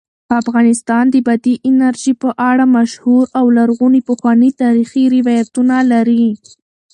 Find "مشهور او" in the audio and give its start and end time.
2.77-3.45